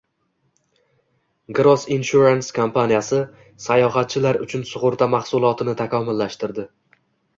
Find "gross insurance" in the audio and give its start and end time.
1.59-2.55